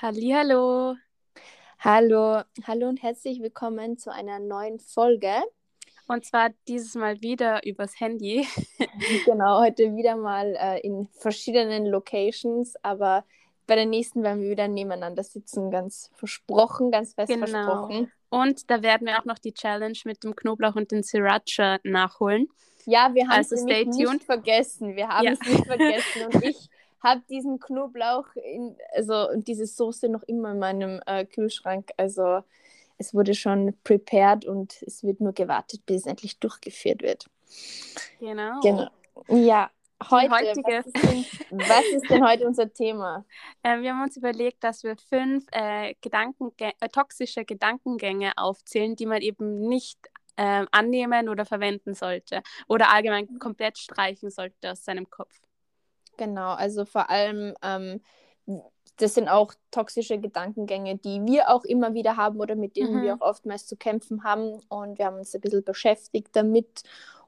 [0.00, 0.94] Hallihallo.
[1.80, 5.32] Hallo, hallo und herzlich willkommen zu einer neuen Folge.
[6.06, 8.46] Und zwar dieses Mal wieder übers Handy.
[9.24, 13.24] genau, heute wieder mal äh, in verschiedenen Locations, aber
[13.66, 17.48] bei der nächsten werden wir wieder nebeneinander sitzen, ganz versprochen, ganz fest Genau.
[17.48, 18.12] versprochen.
[18.30, 22.46] Und da werden wir auch noch die Challenge mit dem Knoblauch und den Sriracha nachholen.
[22.86, 24.94] Ja, wir haben Also es nicht vergessen.
[24.94, 25.32] Wir haben Ja.
[25.32, 26.68] es nicht vergessen und ich
[27.00, 31.90] habe diesen Knoblauch in, also und diese Soße noch immer in meinem äh, Kühlschrank.
[31.96, 32.42] Also
[32.98, 37.26] es wurde schon prepared und es wird nur gewartet, bis es endlich durchgeführt wird.
[38.20, 38.60] Genau.
[38.60, 38.88] Genau.
[39.28, 39.70] Ja,
[40.10, 43.24] heute, was, ist denn, was ist denn heute unser Thema?
[43.64, 49.06] Ähm, wir haben uns überlegt, dass wir fünf äh, Gedankengä äh, toxische Gedankengänge aufzählen, die
[49.06, 49.98] man eben nicht
[50.36, 52.42] ähm, annehmen oder verwenden sollte.
[52.68, 55.34] Oder allgemein komplett streichen sollte aus seinem Kopf.
[56.18, 58.02] Genau, also vor allem, ähm,
[58.98, 63.02] das sind auch toxische Gedankengänge, die wir auch immer wieder haben oder mit denen Mhm.
[63.02, 64.60] wir auch oftmals zu kämpfen haben.
[64.68, 66.82] Und wir haben uns ein bisschen beschäftigt damit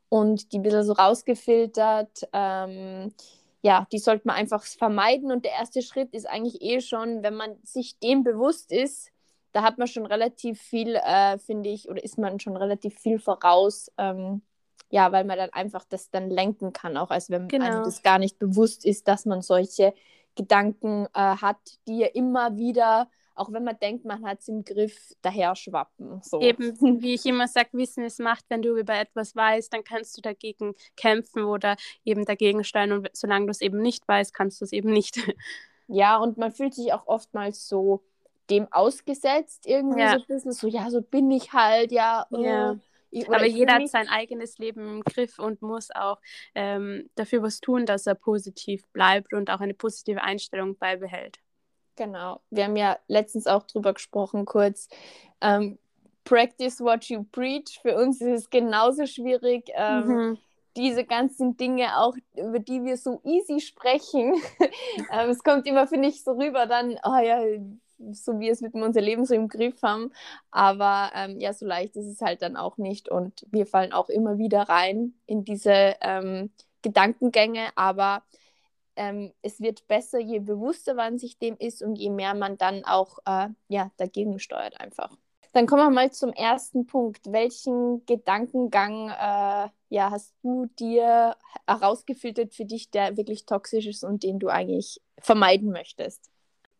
[0.08, 2.28] und die ein bisschen so rausgefiltert.
[2.32, 3.14] Ähm,
[3.62, 5.30] ja, die sollte man einfach vermeiden.
[5.32, 9.12] Und der erste Schritt ist eigentlich eh schon, wenn man sich dem bewusst ist,
[9.52, 13.18] da hat man schon relativ viel, äh, finde ich, oder ist man schon relativ viel
[13.20, 13.90] voraus.
[13.98, 14.42] Ähm,
[14.90, 17.64] ja, weil man dann einfach das dann lenken kann, auch als wenn Genau.
[17.66, 19.94] einem das gar nicht bewusst ist, dass man solche
[20.36, 24.64] Gedanken äh, hat, die ja immer wieder, auch wenn man denkt, man hat es im
[24.64, 26.20] Griff, daher schwappen.
[26.22, 26.40] So.
[26.40, 28.44] Eben, wie ich immer sage, Wissen ist Macht.
[28.48, 32.92] Wenn du über etwas weißt, dann kannst du dagegen kämpfen oder eben dagegen stellen.
[32.92, 35.16] Und solange du es eben nicht weißt, kannst du es eben nicht.
[35.92, 38.04] Ja, und man fühlt sich auch oftmals so
[38.48, 40.10] dem ausgesetzt, irgendwie Ja.
[40.12, 42.26] so ein bisschen so, ja, so bin ich halt, ja.
[42.30, 42.76] Ja.
[43.10, 46.18] Ich- Aber jeder hat sein eigenes Leben im Griff und muss auch
[46.54, 51.38] ähm, dafür was tun, dass er positiv bleibt und auch eine positive Einstellung beibehält.
[51.96, 52.40] Genau.
[52.50, 54.88] Wir haben ja letztens auch drüber gesprochen, kurz.
[55.40, 55.78] Ähm,
[56.24, 57.78] practice what you preach.
[57.82, 60.38] Für uns ist es genauso schwierig, ähm, Mhm.
[60.76, 64.34] diese ganzen Dinge auch, über die wir so easy sprechen.
[65.12, 67.42] ähm, es kommt immer, finde ich, so rüber dann, oh ja,
[68.12, 70.12] so wie es mit unser Leben so im Griff haben.
[70.50, 73.08] Aber ähm, ja, so leicht ist es halt dann auch nicht.
[73.08, 76.50] Und wir fallen auch immer wieder rein in diese ähm,
[76.82, 77.68] Gedankengänge.
[77.76, 78.22] Aber
[78.96, 82.84] ähm, es wird besser, je bewusster man sich dem ist und je mehr man dann
[82.84, 85.16] auch äh, ja, dagegen steuert einfach.
[85.52, 87.32] Dann kommen wir mal zum ersten Punkt.
[87.32, 91.36] Welchen Gedankengang äh, ja, hast du dir
[91.66, 96.30] herausgefiltert für dich, der wirklich toxisch ist und den du eigentlich vermeiden möchtest?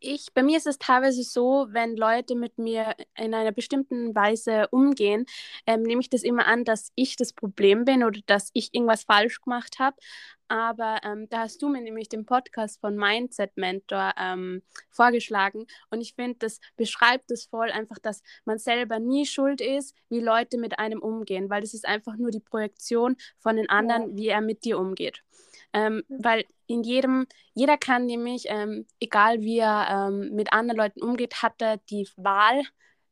[0.03, 4.67] Ich, bei mir ist es teilweise so, wenn Leute mit mir in einer bestimmten Weise
[4.69, 5.27] umgehen,
[5.67, 9.03] ähm, nehme ich das immer an, dass ich das Problem bin oder dass ich irgendwas
[9.03, 9.95] falsch gemacht habe.
[10.51, 15.65] Aber ähm, da hast du mir nämlich den Podcast von Mindset Mentor ähm, vorgeschlagen.
[15.89, 20.19] Und ich finde, das beschreibt es voll einfach, dass man selber nie schuld ist, wie
[20.19, 24.27] Leute mit einem umgehen, weil das ist einfach nur die Projektion von den anderen, wie
[24.27, 25.23] er mit dir umgeht.
[25.71, 31.01] Ähm, weil in jedem, jeder kann nämlich, ähm, egal wie er ähm, mit anderen Leuten
[31.01, 32.63] umgeht, hat er die Wahl,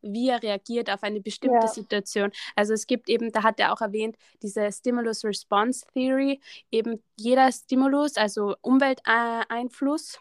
[0.02, 1.68] wie er reagiert auf eine bestimmte Ja.
[1.68, 2.32] Situation.
[2.56, 6.40] Also es gibt eben, da hat er auch erwähnt, diese Stimulus-Response-Theory,
[6.72, 10.20] eben jeder Stimulus, also Umwelteinfluss,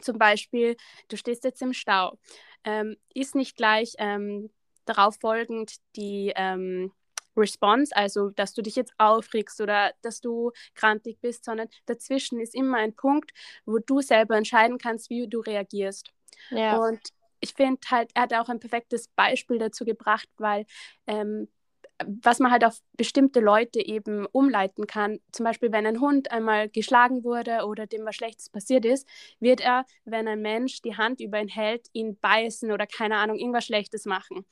[0.00, 0.76] zum Beispiel,
[1.08, 2.18] du stehst jetzt im Stau,
[2.64, 4.50] ähm, ist nicht gleich ähm,
[4.84, 6.92] darauf folgend die ähm,
[7.36, 12.54] Response, also dass du dich jetzt aufregst oder dass du krantig bist, sondern dazwischen ist
[12.54, 13.32] immer ein Punkt,
[13.64, 16.10] wo du selber entscheiden kannst, wie du reagierst.
[16.50, 17.00] Ja, Und
[17.42, 20.64] ich finde halt, er hat auch ein perfektes Beispiel dazu gebracht, weil
[21.06, 21.48] ähm,
[22.22, 25.20] was man halt auf bestimmte Leute eben umleiten kann.
[25.32, 29.06] Zum Beispiel, wenn ein Hund einmal geschlagen wurde oder dem was Schlechtes passiert ist,
[29.40, 33.38] wird er, wenn ein Mensch die Hand über ihn hält, ihn beißen oder keine Ahnung,
[33.38, 34.44] irgendwas Schlechtes machen.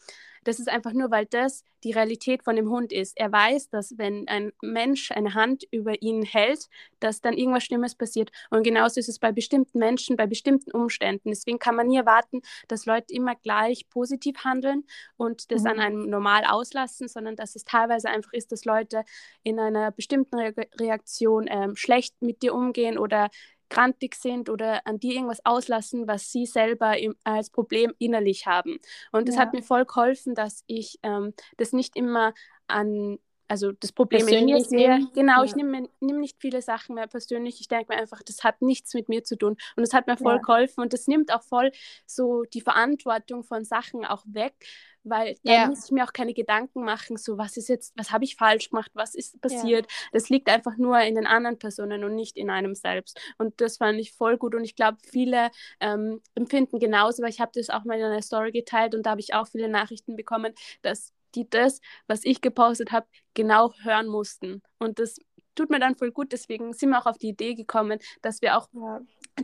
[0.44, 3.16] Das ist einfach nur, weil das die Realität von dem Hund ist.
[3.18, 7.94] Er weiß, dass wenn ein Mensch eine Hand über ihn hält, dass dann irgendwas Schlimmes
[7.94, 8.30] passiert.
[8.50, 11.30] Und genauso ist es bei bestimmten Menschen, bei bestimmten Umständen.
[11.30, 14.84] Deswegen kann man nie erwarten, dass Leute immer gleich positiv handeln
[15.16, 15.68] und das Mhm.
[15.68, 19.04] an einem normal auslassen, sondern dass es teilweise einfach ist, dass Leute
[19.42, 23.28] in einer bestimmten Re Reaktion ähm, schlecht mit dir umgehen oder
[23.70, 28.78] grantig sind oder an dir irgendwas auslassen, was sie selber im, als Problem innerlich haben.
[29.12, 29.42] Und das Ja.
[29.42, 32.34] hat mir voll geholfen, dass ich ähm, das nicht immer
[32.68, 33.18] an,
[33.48, 35.00] also das Problem Persönlich sehe.
[35.14, 35.56] Genau, ich Ja.
[35.56, 37.60] nehme nehm nicht viele Sachen mehr persönlich.
[37.60, 39.56] Ich denke mir einfach, das hat nichts mit mir zu tun.
[39.76, 40.40] Und das hat mir voll Ja.
[40.40, 41.70] geholfen und das nimmt auch voll
[42.06, 44.54] so die Verantwortung von Sachen auch weg,
[45.04, 45.66] weil dann ja.
[45.66, 48.70] muss ich mir auch keine Gedanken machen, so was ist jetzt, was habe ich falsch
[48.70, 49.86] gemacht, was ist passiert.
[49.90, 50.08] Ja.
[50.12, 53.18] Das liegt einfach nur in den anderen Personen und nicht in einem selbst.
[53.38, 55.50] Und das fand ich voll gut und ich glaube, viele
[55.80, 59.10] ähm, empfinden genauso, weil ich habe das auch mal in einer Story geteilt und da
[59.10, 64.06] habe ich auch viele Nachrichten bekommen, dass die das, was ich gepostet habe, genau hören
[64.06, 64.62] mussten.
[64.78, 65.18] Und das
[65.60, 66.32] tut mir dann voll gut.
[66.32, 69.00] Deswegen sind wir auch auf die Idee gekommen, dass wir auch ja.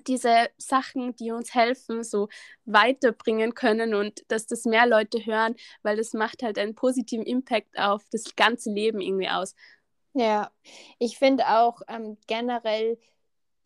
[0.07, 2.29] diese Sachen, die uns helfen, so
[2.65, 7.79] weiterbringen können und dass das mehr Leute hören, weil das macht halt einen positiven Impact
[7.79, 9.55] auf das ganze Leben irgendwie aus.
[10.15, 10.51] Ja,
[10.99, 12.99] ich finde auch ähm, generell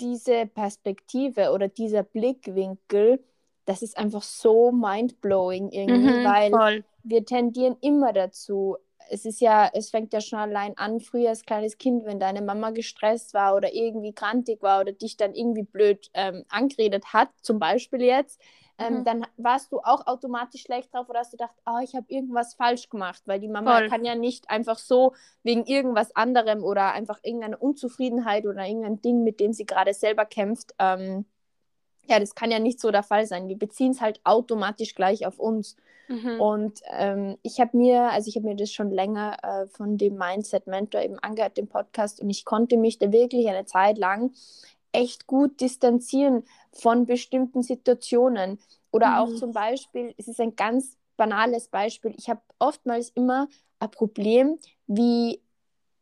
[0.00, 3.22] diese Perspektive oder dieser Blickwinkel,
[3.66, 6.84] das ist einfach so mindblowing irgendwie, mhm, weil voll.
[7.04, 8.76] wir tendieren immer dazu,
[9.10, 12.42] es ist ja, es fängt ja schon allein an, früher als kleines Kind, wenn deine
[12.42, 17.28] Mama gestresst war oder irgendwie krantig war oder dich dann irgendwie blöd ähm, angeredet hat,
[17.42, 18.40] zum Beispiel jetzt,
[18.78, 19.04] ähm, mhm.
[19.04, 22.54] dann warst du auch automatisch schlecht drauf oder hast du gedacht, oh, ich habe irgendwas
[22.54, 23.88] falsch gemacht, weil die Mama Voll.
[23.88, 25.12] kann ja nicht einfach so
[25.42, 30.24] wegen irgendwas anderem oder einfach irgendeine Unzufriedenheit oder irgendein Ding, mit dem sie gerade selber
[30.24, 31.26] kämpft, ähm,
[32.10, 33.48] ja, das kann ja nicht so der Fall sein.
[33.48, 35.76] Wir beziehen es halt automatisch gleich auf uns.
[36.08, 36.40] Mhm.
[36.40, 40.16] Und ähm, ich habe mir, also ich habe mir das schon länger äh, von dem
[40.16, 44.32] Mindset Mentor eben angehört, dem Podcast, und ich konnte mich da wirklich eine Zeit lang
[44.92, 46.42] echt gut distanzieren
[46.72, 48.58] von bestimmten Situationen.
[48.90, 49.14] Oder mhm.
[49.14, 53.46] auch zum Beispiel, es ist ein ganz banales Beispiel, ich habe oftmals immer
[53.78, 54.58] ein Problem,
[54.88, 55.40] wie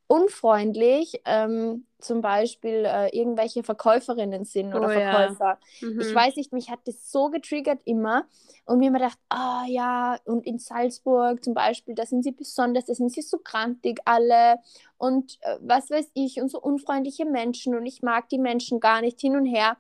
[0.09, 5.59] unfreundlich ähm, zum Beispiel äh, irgendwelche Verkäuferinnen sind oder oh, Verkäufer.
[5.81, 5.89] Ja.
[5.89, 6.01] Mhm.
[6.01, 8.27] Ich weiß nicht, mich hat das so getriggert immer
[8.65, 12.33] und mir immer gedacht, ah oh, ja, und in Salzburg zum Beispiel, da sind sie
[12.33, 14.59] besonders, da sind sie so krantig alle
[14.97, 19.03] und äh, was weiß ich und so unfreundliche Menschen und ich mag die Menschen gar
[19.03, 19.77] nicht hin und her.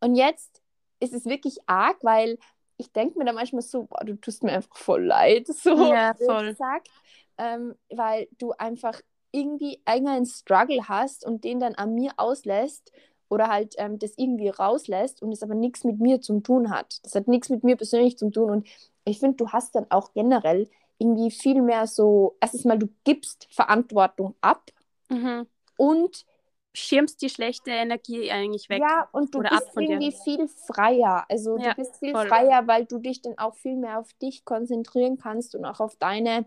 [0.00, 0.60] Und jetzt
[0.98, 2.38] ist es wirklich arg, weil
[2.78, 6.14] ich denke mir da manchmal so, boah, du tust mir einfach voll leid, so ja,
[6.14, 6.48] voll.
[6.48, 6.88] gesagt,
[7.36, 9.00] ähm, weil du einfach
[9.32, 12.92] irgendwie einen Struggle hast und den dann an mir auslässt
[13.28, 17.00] oder halt ähm, das irgendwie rauslässt und es aber nichts mit mir zu tun hat.
[17.04, 18.68] Das hat nichts mit mir persönlich zu tun und
[19.04, 23.46] ich finde, du hast dann auch generell irgendwie viel mehr so, erstens mal, du gibst
[23.50, 24.70] Verantwortung ab
[25.08, 25.46] mhm.
[25.76, 26.26] und
[26.74, 28.80] schirmst die schlechte Energie eigentlich weg.
[28.80, 30.16] Ja, und du bist irgendwie dir.
[30.16, 31.24] viel freier.
[31.28, 32.28] Also ja, du bist viel voll.
[32.28, 35.96] freier, weil du dich dann auch viel mehr auf dich konzentrieren kannst und auch auf
[35.96, 36.46] deine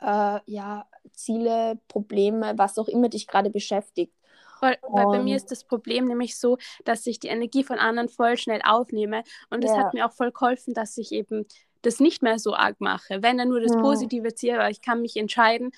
[0.00, 4.12] äh, ja, Ziele, Probleme, was auch immer dich gerade beschäftigt.
[4.60, 8.08] Weil, weil bei mir ist das Problem nämlich so, dass ich die Energie von anderen
[8.08, 9.24] voll schnell aufnehme.
[9.50, 9.78] Und das ja.
[9.78, 11.46] hat mir auch voll geholfen, dass ich eben
[11.82, 13.22] das nicht mehr so arg mache.
[13.22, 13.80] Wenn dann nur das ja.
[13.80, 15.72] Positive ziehe, weil ich kann mich entscheiden,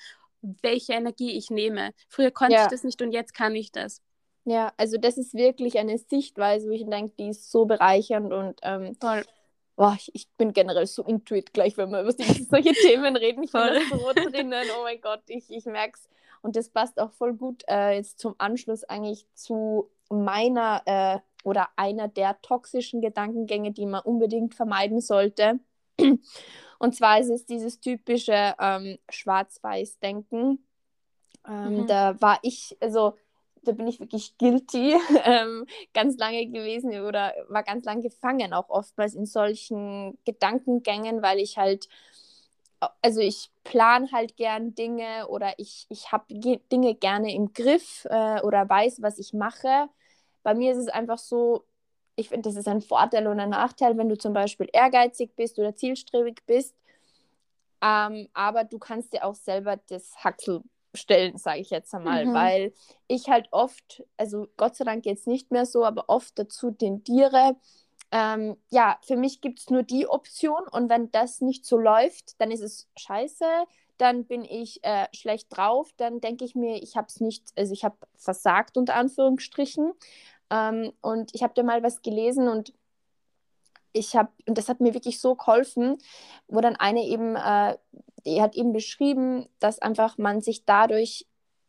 [0.61, 1.91] welche Energie ich nehme.
[2.09, 2.63] Früher konnte ja.
[2.63, 4.03] ich das nicht und jetzt kann ich das.
[4.43, 8.59] Ja, also das ist wirklich eine Sichtweise, wo ich denke, die ist so bereichernd und
[8.61, 9.23] ähm, Voll
[9.77, 12.11] oh, ich, ich, bin generell so intuit gleich, wenn wir über
[12.49, 13.43] solche Themen reden.
[13.43, 14.67] Ich bin so drinnen.
[14.77, 16.09] Oh mein Gott, ich, ich merke es.
[16.41, 21.69] Und das passt auch voll gut äh, jetzt zum Anschluss eigentlich zu meiner äh, oder
[21.75, 25.59] einer der toxischen Gedankengänge, die man unbedingt vermeiden sollte.
[26.79, 30.59] Und zwar ist es dieses typische ähm, Schwarz-Weiß-Denken.
[31.47, 31.87] Ähm, mhm.
[31.87, 33.15] Da war ich, also
[33.67, 38.69] da bin ich wirklich guilty, ähm, ganz lange gewesen oder war ganz lange gefangen, auch
[38.69, 41.89] oftmals in solchen Gedankengängen, weil ich halt,
[43.01, 48.41] also ich plane halt gern Dinge oder ich, ich habe Dinge gerne im Griff äh,
[48.41, 49.89] oder weiß, was ich mache.
[50.43, 51.65] Bei mir ist es einfach so,
[52.15, 55.59] ich finde, das ist ein Vorteil und ein Nachteil, wenn du zum Beispiel ehrgeizig bist
[55.59, 56.75] oder zielstrebig bist.
[57.81, 60.63] Ähm, aber du kannst dir auch selber das Haxel
[60.95, 62.33] stellen, sage ich jetzt einmal, mhm.
[62.33, 62.73] weil
[63.07, 67.55] ich halt oft, also Gott sei Dank jetzt nicht mehr so, aber oft dazu tendiere,
[68.11, 72.39] ähm, ja, für mich gibt es nur die Option und wenn das nicht so läuft,
[72.39, 73.45] dann ist es scheiße,
[73.97, 77.73] dann bin ich äh, schlecht drauf, dann denke ich mir, ich habe es nicht, also
[77.73, 79.93] ich habe versagt unter Anführungsstrichen
[80.49, 82.73] ähm, und ich habe da mal was gelesen und
[83.95, 85.97] ich habe, und das hat mir wirklich so geholfen,
[86.47, 87.77] wo dann eine eben äh,
[88.25, 91.27] die hat eben beschrieben, dass einfach man sich dadurch,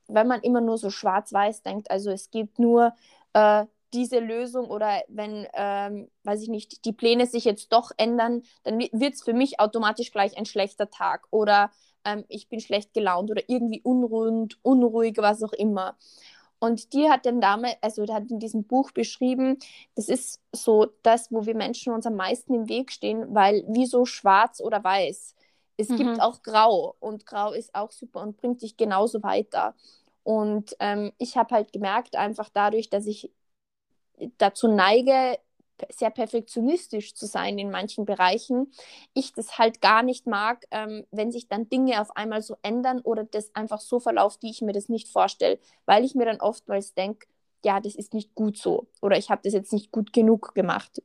[0.09, 2.95] wenn man immer nur so schwarz-weiß denkt, also es gibt nur
[3.33, 8.43] äh, diese Lösung oder wenn, ähm, weiß ich nicht, die Pläne sich jetzt doch ändern,
[8.65, 11.71] dann wird es für mich automatisch gleich ein schlechter Tag oder
[12.05, 15.97] ähm, ich bin schlecht gelaunt oder irgendwie unruhig, unruhig, was auch immer.
[16.59, 19.59] Und die hat dann damals, also hat in diesem Buch beschrieben,
[19.95, 23.87] das ist so das, wo wir Menschen uns am meisten im Weg stehen, weil wie
[23.87, 25.35] so schwarz oder weiß.
[25.77, 25.97] Es mhm.
[25.97, 29.75] gibt auch Grau und Grau ist auch super und bringt dich genauso weiter.
[30.23, 33.31] Und ähm, ich habe halt gemerkt, einfach dadurch, dass ich
[34.39, 35.39] dazu neige,
[35.91, 38.73] sehr perfektionistisch zu sein in manchen Bereichen,
[39.13, 43.01] ich das halt gar nicht mag, ähm, wenn sich dann Dinge auf einmal so ändern
[43.01, 46.41] oder das einfach so verläuft, wie ich mir das nicht vorstelle, weil ich mir dann
[46.41, 47.27] oftmals denke,
[47.65, 51.03] ja, das ist nicht gut so oder ich habe das jetzt nicht gut genug gemacht.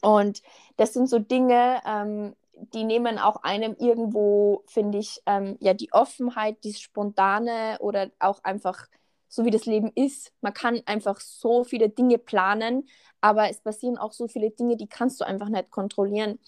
[0.00, 0.42] Und
[0.76, 5.92] das sind so Dinge, ähm, die nehmen auch einem irgendwo, finde ich, ähm, ja, die
[5.92, 8.86] Offenheit, die Spontane oder auch einfach
[9.28, 10.32] so wie das Leben ist.
[10.40, 12.88] Man kann einfach so viele Dinge planen,
[13.20, 16.38] aber es passieren auch so viele Dinge, die kannst du einfach nicht kontrollieren.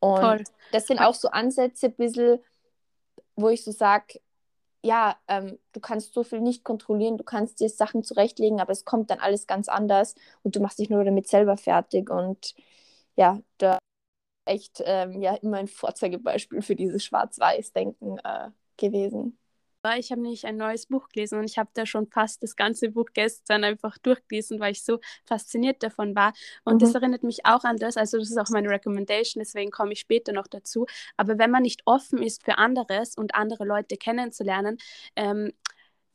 [0.00, 0.44] Und Toll.
[0.72, 2.38] das sind auch so Ansätze, ein bisschen,
[3.36, 4.20] wo ich so sage,
[4.82, 8.84] ja, ähm, du kannst so viel nicht kontrollieren, du kannst dir Sachen zurechtlegen, aber es
[8.84, 12.08] kommt dann alles ganz anders und du machst dich nur damit selber fertig.
[12.10, 12.54] Und
[13.16, 13.78] ja, da
[14.48, 19.38] echt ähm, ja immer ein Vorzeigebeispiel für dieses Schwarz-Weiß-Denken äh, gewesen.
[19.96, 22.90] Ich habe nämlich ein neues Buch gelesen und ich habe da schon fast das ganze
[22.90, 26.32] Buch gestern einfach durchgelesen, weil ich so fasziniert davon war.
[26.64, 26.78] Und mhm.
[26.80, 30.00] das erinnert mich auch an das, also das ist auch meine Recommendation, deswegen komme ich
[30.00, 30.86] später noch dazu.
[31.16, 34.78] Aber wenn man nicht offen ist für anderes und andere Leute kennenzulernen,
[35.16, 35.52] ähm,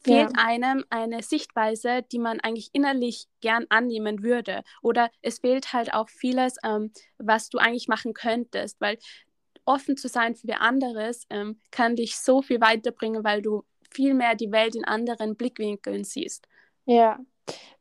[0.04, 0.44] fehlt ja.
[0.44, 4.64] einem eine Sichtweise, die man eigentlich innerlich gern annehmen würde.
[4.82, 8.98] Oder es fehlt halt auch vieles, ähm, was du eigentlich machen könntest, weil
[9.66, 14.36] offen zu sein für anderes ähm, kann dich so viel weiterbringen, weil du viel mehr
[14.36, 16.48] die Welt in anderen Blickwinkeln siehst.
[16.86, 17.20] Ja,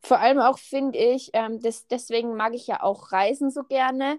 [0.01, 4.19] vor allem auch finde ich, ähm, das, deswegen mag ich ja auch Reisen so gerne,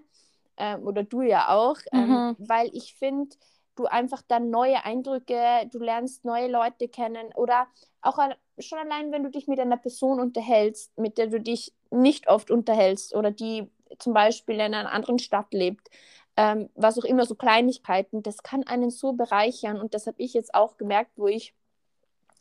[0.56, 2.36] ähm, oder du ja auch, ähm, mhm.
[2.38, 3.34] weil ich finde,
[3.76, 7.66] du einfach dann neue Eindrücke, du lernst neue Leute kennen oder
[8.02, 8.18] auch
[8.58, 12.50] schon allein, wenn du dich mit einer Person unterhältst, mit der du dich nicht oft
[12.50, 15.90] unterhältst oder die zum Beispiel in einer anderen Stadt lebt,
[16.36, 20.34] ähm, was auch immer, so Kleinigkeiten, das kann einen so bereichern und das habe ich
[20.34, 21.54] jetzt auch gemerkt, wo ich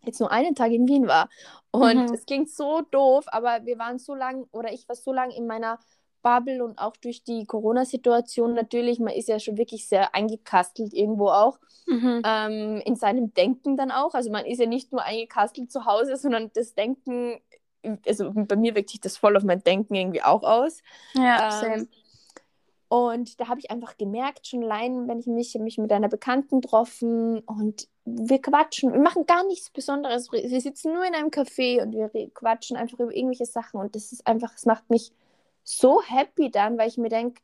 [0.06, 1.30] jetzt nur einen Tag in Wien war.
[1.72, 2.14] Und mhm.
[2.14, 5.48] es klingt so doof, aber wir waren so lang oder ich war so lange in
[5.48, 5.80] meiner
[6.24, 11.28] Bubble und auch durch die Corona-Situation natürlich, man ist ja schon wirklich sehr eingekastelt irgendwo
[11.28, 12.22] auch, mhm.
[12.26, 14.16] ähm, in seinem Denken dann auch.
[14.16, 17.40] Also man ist ja nicht nur eingekastelt zu Hause, sondern das Denken,
[18.08, 20.80] also bei mir wirkt sich das voll auf mein Denken irgendwie auch aus.
[21.14, 21.88] Ja, ähm,
[22.94, 26.62] und da habe ich einfach gemerkt, schon allein, wenn ich mich, mich mit einer Bekannten
[26.62, 30.32] getroffen und wir quatschen, wir machen gar nichts Besonderes.
[30.32, 33.80] Wir sitzen nur in einem Café und wir quatschen einfach über irgendwelche Sachen.
[33.80, 35.12] Und das ist einfach, es macht mich
[35.64, 37.42] so happy dann, weil ich mir denke,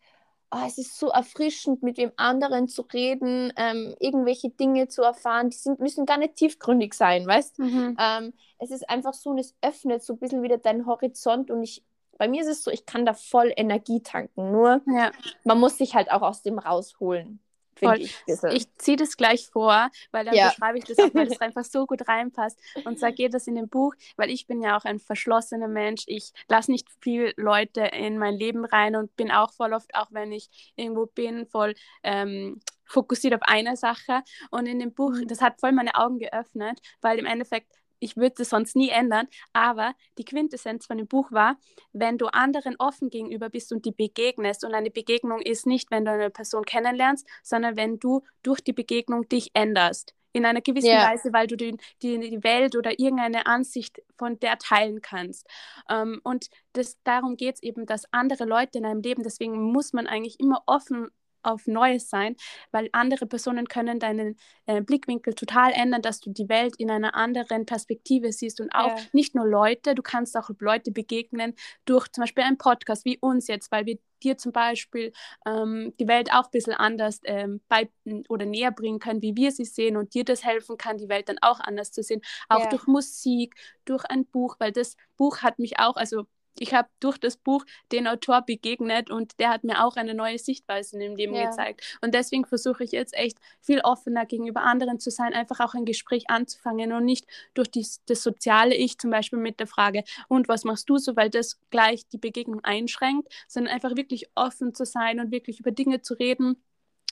[0.52, 5.50] oh, es ist so erfrischend, mit wem anderen zu reden, ähm, irgendwelche Dinge zu erfahren,
[5.50, 7.96] die sind, müssen gar nicht tiefgründig sein, weißt mhm.
[8.00, 11.64] ähm, Es ist einfach so, und es öffnet so ein bisschen wieder deinen Horizont und
[11.64, 11.84] ich,
[12.18, 15.12] bei mir ist es so, ich kann da voll Energie tanken, nur ja.
[15.44, 17.40] man muss sich halt auch aus dem rausholen.
[17.80, 18.02] Voll.
[18.02, 20.50] Ich, ich ziehe das gleich vor, weil dann ja.
[20.50, 22.60] beschreibe ich das auch, weil das einfach so gut reinpasst.
[22.86, 26.04] Und zwar geht das in dem Buch, weil ich bin ja auch ein verschlossener Mensch.
[26.08, 30.08] Ich lasse nicht viel Leute in mein Leben rein und bin auch voll oft, auch
[30.12, 32.60] wenn ich irgendwo bin, voll ähm,
[32.90, 34.24] fokussiert auf eine Sache.
[34.52, 35.28] Und in dem Buch, mhm.
[35.28, 39.28] das hat voll meine Augen geöffnet, weil im Endeffekt ich würde es sonst nie ändern,
[39.54, 41.58] aber die Quintessenz von dem Buch war,
[41.94, 46.06] wenn du anderen offen gegenüber bist und die begegnest, und eine Begegnung ist nicht, wenn
[46.06, 50.16] du eine Person kennenlernst, sondern wenn du durch die Begegnung dich änderst.
[50.32, 51.12] In einer gewissen yeah.
[51.12, 55.48] Weise, weil du die, die, die, Welt oder irgendeine Ansicht von der teilen kannst.
[55.90, 59.92] Ähm, und das, darum geht es eben, dass andere Leute in einem Leben, deswegen muss
[59.92, 61.10] man eigentlich immer offen
[61.44, 62.36] auf Neues sein,
[62.72, 67.16] weil andere Personen können deinen äh, Blickwinkel total ändern, dass du die Welt in einer
[67.16, 69.04] anderen Perspektive siehst und auch ja.
[69.14, 71.56] nicht nur Leute, du kannst auch Leute begegnen
[71.86, 75.14] durch zum Beispiel einen Podcast wie uns jetzt, weil wir dir zum Beispiel
[75.46, 77.90] ähm, die Welt auch ein bisschen anders ähm, bei
[78.28, 81.30] oder näher bringen können, wie wir sie sehen und dir das helfen kann, die Welt
[81.30, 82.70] dann auch anders zu sehen, auch ja.
[82.70, 83.56] durch Musik,
[83.86, 86.26] durch ein Buch, weil das Buch hat mich auch, also
[86.58, 90.38] ich habe durch das Buch den Autor begegnet und der hat mir auch eine neue
[90.38, 91.50] Sichtweise in dem Leben ja.
[91.50, 91.98] gezeigt.
[92.02, 95.86] Und deswegen versuche ich jetzt echt viel offener gegenüber anderen zu sein, einfach auch ein
[95.86, 100.48] Gespräch anzufangen und nicht durch die, das soziale Ich zum Beispiel mit der Frage, und
[100.48, 104.86] was machst du so, weil das gleich die Begegnung einschränkt, sondern einfach wirklich offen zu
[104.86, 106.62] sein und wirklich über Dinge zu reden,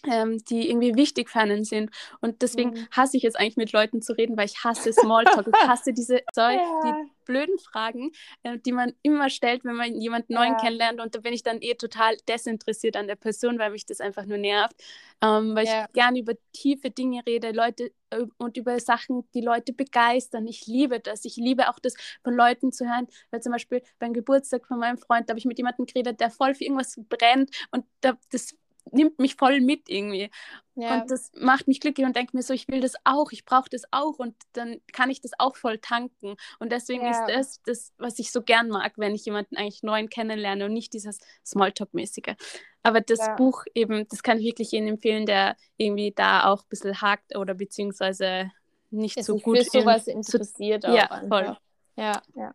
[0.09, 1.91] ähm, die irgendwie wichtig für einen sind.
[2.21, 2.87] Und deswegen mhm.
[2.91, 5.47] hasse ich jetzt eigentlich mit Leuten zu reden, weil ich hasse Smalltalk.
[5.47, 6.81] ich hasse diese sorry, ja.
[6.85, 8.11] die blöden Fragen,
[8.43, 10.39] äh, die man immer stellt, wenn man jemanden ja.
[10.39, 10.99] neuen kennenlernt.
[10.99, 14.25] Und da bin ich dann eh total desinteressiert an der Person, weil mich das einfach
[14.25, 14.75] nur nervt.
[15.21, 15.85] Ähm, weil ja.
[15.85, 20.47] ich gerne über tiefe Dinge rede, Leute äh, und über Sachen, die Leute begeistern.
[20.47, 21.25] Ich liebe das.
[21.25, 24.97] Ich liebe auch das von Leuten zu hören, weil zum Beispiel beim Geburtstag von meinem
[24.97, 28.55] Freund, da habe ich mit jemandem geredet, der voll für irgendwas brennt und da, das
[28.91, 30.29] nimmt mich voll mit irgendwie.
[30.75, 31.01] Ja.
[31.01, 33.70] Und das macht mich glücklich und denkt mir so, ich will das auch, ich brauche
[33.70, 36.36] das auch und dann kann ich das auch voll tanken.
[36.60, 37.12] Und deswegen ja.
[37.12, 40.74] ist das das, was ich so gern mag, wenn ich jemanden eigentlich neuen kennenlerne und
[40.74, 42.36] nicht dieses Smalltalk-mäßige.
[42.84, 43.36] Aber das ja.
[43.36, 47.36] Buch eben, das kann ich wirklich jedem empfehlen, der irgendwie da auch ein bisschen hakt
[47.36, 48.51] oder beziehungsweise
[48.91, 50.84] nicht so gut für sowas interessiert.
[50.84, 51.58] Zu, ja, voll.
[51.96, 52.22] Ja.
[52.36, 52.53] ja.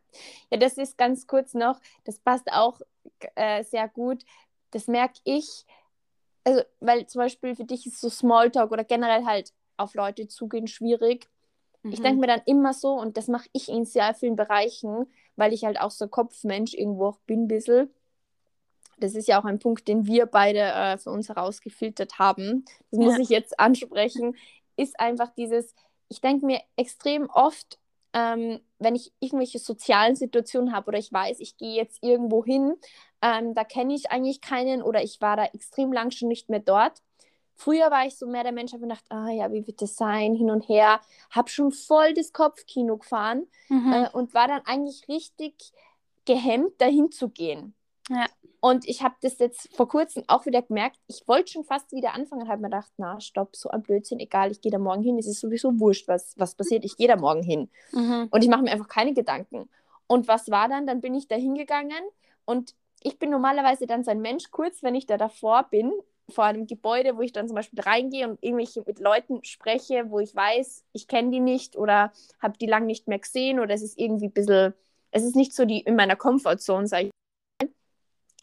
[0.51, 2.81] Ja, das ist ganz kurz noch, das passt auch
[3.35, 4.25] äh, sehr gut.
[4.71, 5.67] Das merke ich,
[6.45, 10.67] also, weil zum Beispiel für dich ist so Smalltalk oder generell halt auf Leute zugehen
[10.67, 11.29] schwierig.
[11.83, 11.93] Mhm.
[11.93, 15.07] Ich denke mir dann immer so, und das mache ich in sehr vielen Bereichen,
[15.37, 17.93] weil ich halt auch so Kopfmensch irgendwo auch bin, ein bisschen.
[18.99, 22.65] Das ist ja auch ein Punkt, den wir beide äh, für uns herausgefiltert haben.
[22.91, 24.37] Das muss ich jetzt ansprechen.
[24.77, 25.75] Ist einfach dieses,
[26.09, 27.79] ich denke mir extrem oft,
[28.13, 32.75] ähm, wenn ich irgendwelche sozialen Situationen habe oder ich weiß, ich gehe jetzt irgendwo hin,
[33.23, 36.61] ähm, da kenne ich eigentlich keinen oder ich war da extrem lang schon nicht mehr
[36.61, 37.01] dort.
[37.55, 40.35] Früher war ich so mehr der Mensch, habe gedacht, ah ja, wie wird das sein,
[40.35, 41.01] hin und her,
[41.31, 43.93] habe schon voll das Kopfkino gefahren mhm.
[43.93, 45.73] äh, und war dann eigentlich richtig
[46.25, 47.75] gehemmt, dahin zu gehen.
[48.09, 48.27] Ja.
[48.61, 52.15] Und ich habe das jetzt vor kurzem auch wieder gemerkt, ich wollte schon fast wieder
[52.15, 55.03] anfangen und habe mir gedacht, na, stopp, so ein Blödsinn, egal, ich gehe da morgen
[55.03, 57.69] hin, es ist sowieso wurscht, was, was passiert, ich gehe da morgen hin.
[57.93, 58.29] Mhm.
[58.31, 59.69] Und ich mache mir einfach keine Gedanken.
[60.07, 60.87] Und was war dann?
[60.87, 62.03] Dann bin ich da hingegangen
[62.45, 65.93] und ich bin normalerweise dann so ein Mensch, kurz wenn ich da davor bin,
[66.29, 70.21] vor einem Gebäude, wo ich dann zum Beispiel reingehe und irgendwelche mit Leuten spreche, wo
[70.21, 73.83] ich weiß, ich kenne die nicht oder habe die lang nicht mehr gesehen oder es
[73.83, 74.73] ist irgendwie ein bisschen,
[75.11, 77.11] es ist nicht so die in meiner Comfortzone, sage ich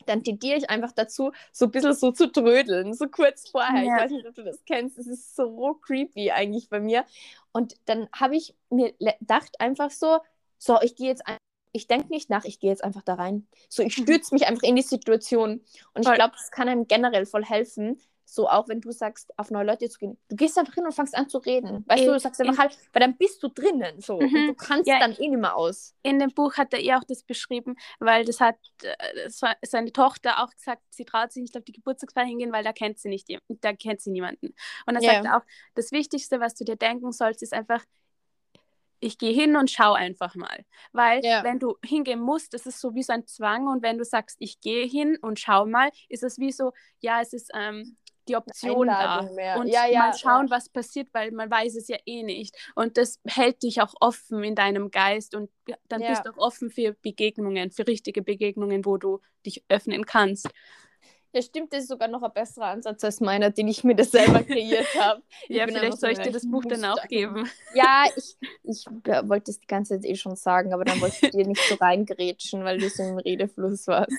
[0.06, 3.84] dann tendiere ich einfach dazu, so ein bisschen so zu trödeln, so kurz vorher.
[3.84, 3.96] Ja.
[3.96, 4.98] Ich weiß nicht, ob du das kennst.
[4.98, 7.06] Es ist so creepy eigentlich bei mir.
[7.52, 10.20] Und dann habe ich mir gedacht einfach so,
[10.58, 11.38] so, ich gehe jetzt ein
[11.72, 13.48] ich denke nicht nach, ich gehe jetzt einfach da rein.
[13.70, 14.04] So, ich mhm.
[14.04, 15.62] stürze mich einfach in die Situation.
[15.94, 18.00] Und ich glaube, das kann einem generell voll helfen,
[18.30, 20.18] so auch wenn du sagst, auf neue Leute zu gehen.
[20.30, 21.84] Du gehst einfach hin und fängst an zu reden.
[21.88, 24.20] Weißt in, du, du sagst einfach halt, weil dann bist du drinnen so.
[24.20, 24.48] Mhm.
[24.48, 25.96] du kannst ja, dann eh nicht mehr aus.
[26.04, 28.56] In dem Buch hat er eh auch das beschrieben, weil das hat
[29.26, 32.64] das äh, seine Tochter auch gesagt, sie traut sich nicht auf die Geburtstagsfeier hingehen, weil
[32.64, 34.54] da kennt sie nicht, da kennt sie niemanden.
[34.86, 35.24] Und er yeah.
[35.24, 37.84] sagt auch, das Wichtigste, was du dir denken sollst, ist einfach,
[39.00, 40.66] ich gehe hin und schau einfach mal.
[40.92, 41.44] Weil ja.
[41.44, 44.38] wenn du hingehen musst, das ist so wie so ein Zwang und wenn du sagst,
[44.40, 47.98] ich gehe hin und schau mal, ist es wie so, ja, es ist ähm,
[48.30, 49.24] die Option da.
[49.34, 49.58] Mehr.
[49.58, 50.56] Und ja, ja, mal schauen, ja.
[50.56, 52.56] was passiert, weil man weiß es ja eh nicht.
[52.76, 55.50] Und das hält dich auch offen in deinem Geist und
[55.88, 60.50] dann bist du auch offen für Begegnungen, für richtige Begegnungen, wo du dich öffnen kannst.
[61.32, 64.10] Ja, stimmt, das ist sogar noch ein besserer Ansatz als meiner, den ich mir das
[64.10, 65.22] selber kreiert habe.
[65.48, 67.48] ja, vielleicht soll ich dir das Buch dann auch geben.
[67.76, 71.32] Ja, ich, ich wollte es die ganze Zeit eh schon sagen, aber dann wollte ich
[71.32, 74.12] dir nicht so reingerätschen, weil du so im Redefluss warst.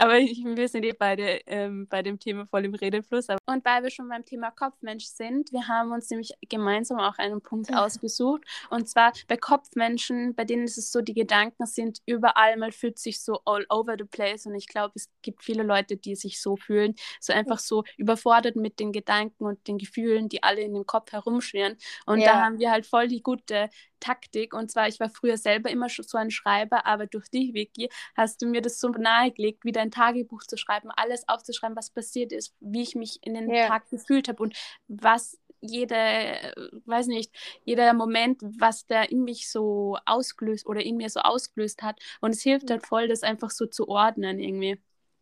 [0.00, 3.26] Aber ich, wir sind eh beide ähm, bei dem Thema voll im Redefluss.
[3.44, 7.42] Und weil wir schon beim Thema Kopfmensch sind, wir haben uns nämlich gemeinsam auch einen
[7.42, 8.42] Punkt ausgesucht.
[8.70, 12.98] Und zwar bei Kopfmenschen, bei denen ist es so, die Gedanken sind überall, man fühlt
[12.98, 14.46] sich so all over the place.
[14.46, 18.56] Und ich glaube, es gibt viele Leute, die sich so fühlen, so einfach so überfordert
[18.56, 21.76] mit den Gedanken und den Gefühlen, die alle in dem Kopf herumschwirren.
[22.06, 22.32] Und ja.
[22.32, 23.68] da haben wir halt voll die gute
[24.00, 24.54] Taktik.
[24.54, 27.90] Und zwar, ich war früher selber immer schon so ein Schreiber, aber durch dich, Vicky,
[28.16, 32.32] hast du mir das so nahegelegt, wieder ein Tagebuch zu schreiben, alles aufzuschreiben, was passiert
[32.32, 33.68] ist, wie ich mich in den ja.
[33.68, 34.56] Tag gefühlt habe und
[34.88, 36.52] was jede,
[36.86, 37.32] weiß nicht,
[37.64, 42.00] jeder Moment, was der in mich so ausgelöst oder in mir so ausgelöst hat.
[42.20, 44.80] Und es hilft halt voll, das einfach so zu ordnen irgendwie.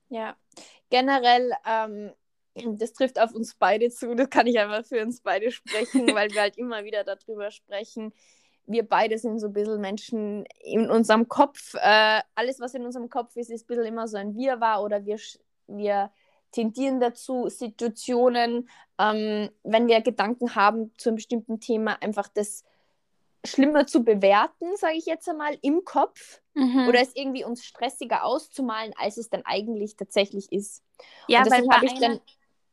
[0.09, 0.37] Ja,
[0.91, 2.13] generell, ähm,
[2.55, 6.31] das trifft auf uns beide zu, das kann ich einfach für uns beide sprechen, weil
[6.31, 8.13] wir halt immer wieder darüber sprechen,
[8.69, 11.75] wir beide sind so ein bisschen Menschen in unserem Kopf.
[11.75, 15.05] Äh, alles, was in unserem Kopf ist, ist ein bisschen immer so ein Wirrwarr oder
[15.05, 15.19] wir,
[15.67, 16.11] wir
[16.53, 22.65] tendieren dazu, Situationen, ähm, wenn wir Gedanken haben zu einem bestimmten Thema, einfach das
[23.45, 26.89] schlimmer zu bewerten, sage ich jetzt einmal, im Kopf mhm.
[26.89, 30.83] oder es irgendwie uns stressiger auszumalen, als es dann eigentlich tatsächlich ist.
[31.29, 32.21] Ja, weil habe ich dann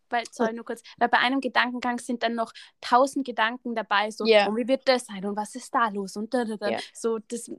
[0.10, 4.26] weil, sorry, nur kurz, weil bei einem Gedankengang sind dann noch tausend Gedanken dabei, so,
[4.26, 4.48] yeah.
[4.48, 6.70] und wie wird das sein und was ist da los und da, da, da.
[6.70, 6.80] Yeah.
[6.94, 7.50] So, das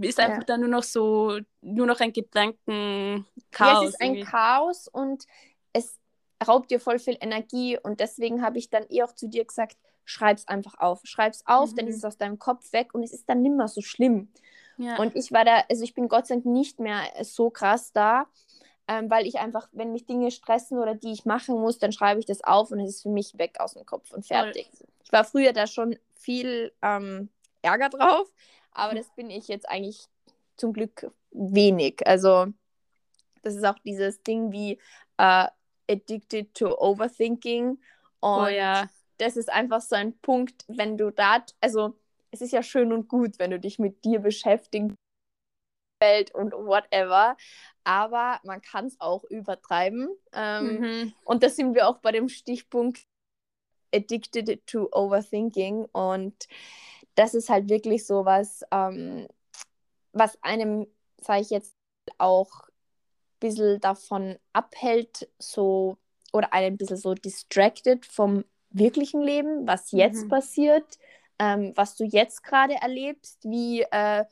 [0.00, 0.44] ist einfach yeah.
[0.44, 3.24] dann nur noch so, nur noch ein Gedankenchaos.
[3.58, 5.24] Ja, es ist ein Chaos und
[5.72, 5.98] es
[6.46, 9.76] raubt dir voll viel Energie und deswegen habe ich dann eh auch zu dir gesagt,
[10.04, 11.00] schreib's einfach auf.
[11.04, 11.76] Schreib's auf, mhm.
[11.76, 14.32] dann ist es aus deinem Kopf weg und es ist dann nimmer so schlimm.
[14.78, 14.96] Ja.
[14.98, 18.26] Und ich war da, also ich bin Gott sei Dank nicht mehr so krass da,
[18.88, 22.20] ähm, weil ich einfach, wenn mich Dinge stressen oder die ich machen muss, dann schreibe
[22.20, 24.68] ich das auf und es ist für mich weg aus dem Kopf und fertig.
[24.76, 24.88] Voll.
[25.04, 27.28] Ich war früher da schon viel ähm,
[27.62, 28.32] Ärger drauf,
[28.72, 30.06] aber das bin ich jetzt eigentlich
[30.56, 32.06] zum Glück wenig.
[32.06, 32.46] Also
[33.42, 34.78] das ist auch dieses Ding wie,
[35.18, 35.46] äh,
[35.90, 37.78] addicted to overthinking.
[38.20, 38.88] Und Oh ja.
[39.18, 41.96] das ist einfach so ein Punkt, wenn du da, also
[42.30, 44.96] es ist ja schön und gut, wenn du dich mit dir beschäftigst
[46.00, 47.36] Welt und whatever,
[47.84, 50.08] aber man kann es auch übertreiben.
[50.32, 51.12] Ähm, Mhm.
[51.24, 53.00] Und da sind wir auch bei dem Stichpunkt
[53.94, 56.46] addicted to overthinking und
[57.14, 59.26] das ist halt wirklich so was, ähm,
[60.12, 60.86] was einem,
[61.20, 61.74] sage ich jetzt,
[62.18, 65.96] auch ein bisschen davon abhält, so
[66.32, 70.28] oder einen ein bisschen so distracted vom wirklichen Leben, was jetzt Mhm.
[70.28, 70.98] passiert,
[71.38, 74.24] ähm, was du jetzt gerade erlebst, wie, äh,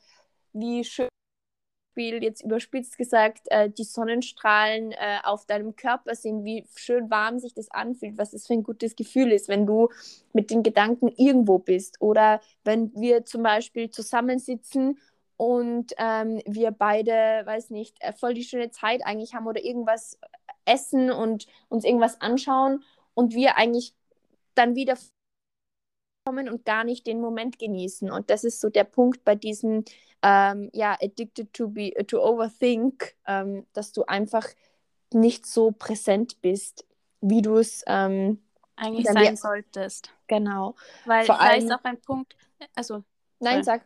[0.53, 1.07] wie schön
[1.97, 7.39] Beispiel, jetzt überspitzt gesagt, äh, die Sonnenstrahlen äh, auf deinem Körper sind, wie schön warm
[7.39, 9.89] sich das anfühlt, was das für ein gutes Gefühl ist, wenn du
[10.31, 11.99] mit den Gedanken irgendwo bist.
[11.99, 14.99] Oder wenn wir zum Beispiel zusammensitzen
[15.37, 20.19] und ähm, wir beide, weiß nicht, äh, voll die schöne Zeit eigentlich haben oder irgendwas
[20.65, 22.83] essen und uns irgendwas anschauen
[23.15, 23.95] und wir eigentlich
[24.53, 24.97] dann wieder
[26.27, 28.11] kommen und gar nicht den Moment genießen.
[28.11, 29.85] Und das ist so der Punkt bei diesem,
[30.21, 34.45] ähm, ja, addicted to be, to overthink, ähm, dass du einfach
[35.13, 36.85] nicht so präsent bist,
[37.21, 38.43] wie du es, ähm,
[38.75, 40.11] Eigentlich sein solltest.
[40.27, 40.75] genau.
[41.05, 42.35] Weil Vor da ist allem- auch ein Punkt,
[42.75, 43.03] also
[43.39, 43.79] Nein, Sorry.
[43.79, 43.85] sag.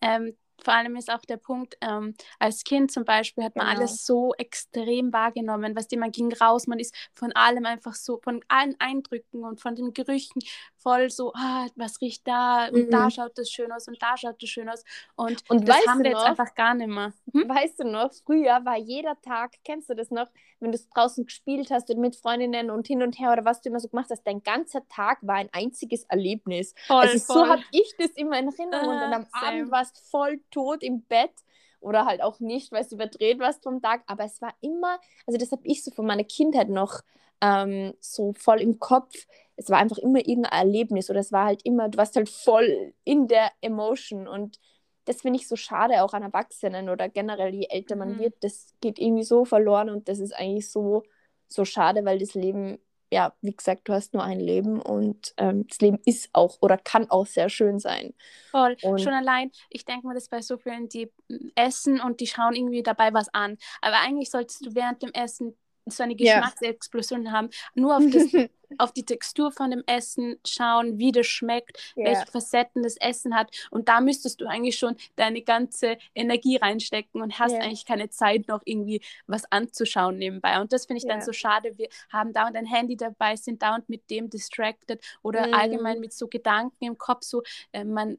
[0.00, 3.78] Ähm, vor allem ist auch der Punkt, ähm, als Kind zum Beispiel hat man Genau.
[3.80, 5.76] alles so extrem wahrgenommen.
[5.76, 9.60] Weißt du, man ging raus, man ist von allem einfach so, von allen Eindrücken und
[9.60, 10.40] von den Gerüchen
[10.86, 13.10] voll so, ah, was riecht da und da Mhm.
[13.10, 14.84] schaut das schön aus und da schaut das schön aus.
[15.16, 17.12] Und, Und das weißt haben wir jetzt noch- einfach gar nicht mehr.
[17.32, 17.48] Hm?
[17.48, 20.28] Weißt du noch, früher war jeder Tag, kennst du das noch,
[20.60, 23.60] wenn du es draußen gespielt hast und mit Freundinnen und hin und her oder was
[23.62, 26.72] du immer so gemacht hast, dein ganzer Tag war ein einziges Erlebnis.
[26.86, 27.48] Voll, also so voll.
[27.48, 29.46] habe ich das immer in Erinnerung und dann Ah, am same.
[29.46, 31.32] Abend warst voll tot im Bett
[31.80, 35.36] oder halt auch nicht, weil du überdreht warst vom Tag, aber es war immer, also
[35.36, 37.00] das habe ich so von meiner Kindheit noch
[37.42, 39.14] ähm, so voll im Kopf.
[39.56, 42.94] Es war einfach immer irgendein Erlebnis oder es war halt immer, du warst halt voll
[43.04, 44.58] in der Emotion und
[45.06, 48.18] das finde ich so schade auch an Erwachsenen oder generell, je älter man Mhm.
[48.18, 51.04] wird, das geht irgendwie so verloren und das ist eigentlich so,
[51.48, 52.78] so schade, weil das Leben,
[53.12, 56.76] ja, wie gesagt, du hast nur ein Leben und ähm, das Leben ist auch oder
[56.76, 58.14] kann auch sehr schön sein.
[58.50, 58.76] Voll.
[58.80, 62.26] Und- Schon allein, ich denke mir das bei so vielen, die mm, essen und die
[62.26, 63.58] schauen irgendwie dabei was an.
[63.80, 65.56] Aber eigentlich solltest du während dem Essen
[65.86, 66.14] so eine.
[66.16, 68.24] Geschmacksexplosion haben, nur auf, das,
[68.78, 72.06] auf die Textur von dem Essen schauen, wie das schmeckt, Ja.
[72.06, 73.50] welche Facetten das Essen hat.
[73.70, 77.60] Und da müsstest du eigentlich schon deine ganze Energie reinstecken und hast Ja.
[77.60, 80.60] eigentlich keine Zeit, noch irgendwie was anzuschauen nebenbei.
[80.60, 81.78] Und das finde ich dann so schade.
[81.78, 85.54] Wir haben dauernd ein Handy dabei, sind dauernd mit dem distracted oder Mhm.
[85.54, 88.18] allgemein mit so Gedanken im Kopf, so äh, man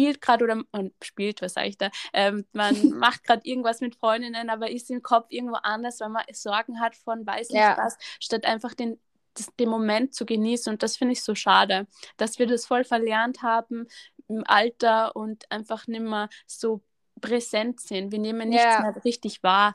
[0.00, 3.96] spielt gerade oder man spielt, was sage ich da, ähm, man macht gerade irgendwas mit
[3.96, 7.76] Freundinnen, aber ist im Kopf irgendwo anders, weil man Sorgen hat von weiß nicht Ja.
[7.76, 8.98] was, statt einfach den,
[9.34, 10.72] das, den Moment zu genießen.
[10.72, 11.86] Und das finde ich so schade,
[12.16, 13.86] dass wir das voll verlernt haben
[14.28, 16.80] im Alter und einfach nicht mehr so
[17.20, 18.12] präsent sind.
[18.12, 18.80] Wir nehmen nichts Ja.
[18.82, 19.74] mehr richtig wahr.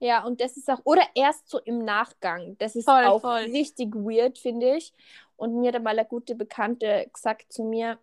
[0.00, 2.56] Ja, und das ist auch, oder erst so im Nachgang.
[2.58, 3.42] Das ist Voll, auch voll.
[3.44, 4.92] richtig weird, finde ich.
[5.36, 7.98] Und mir hat einmal eine gute Bekannte gesagt zu mir,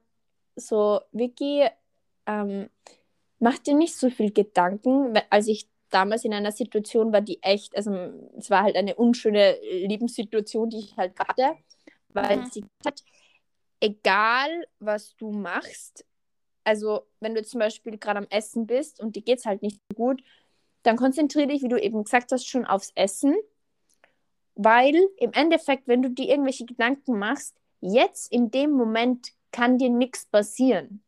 [0.55, 1.67] so, Vicky,
[2.25, 2.69] ähm,
[3.39, 7.75] mach dir nicht so viel Gedanken, als ich damals in einer Situation war, die echt,
[7.75, 7.91] also
[8.37, 11.55] es war halt eine unschöne Lebenssituation, die ich halt hatte,
[12.09, 12.45] weil Mhm.
[12.45, 13.03] sie gesagt hat,
[13.81, 16.05] egal was du machst,
[16.63, 19.79] also wenn du zum Beispiel gerade am Essen bist und dir geht es halt nicht
[19.91, 20.23] so gut,
[20.83, 23.35] dann konzentriere dich, wie du eben gesagt hast, schon aufs Essen,
[24.55, 29.89] weil im Endeffekt, wenn du dir irgendwelche Gedanken machst, jetzt in dem Moment kann dir
[29.89, 31.03] nichts passieren.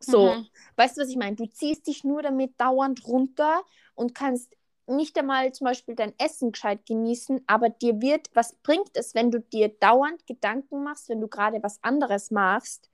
[0.00, 0.48] So, Mhm.
[0.76, 1.36] weißt du, was ich meine?
[1.36, 3.62] Du ziehst dich nur damit dauernd runter
[3.94, 4.56] und kannst
[4.86, 9.30] nicht einmal zum Beispiel dein Essen gescheit genießen, aber dir wird, was bringt es, wenn
[9.30, 12.90] du dir dauernd Gedanken machst, wenn du gerade was anderes machst,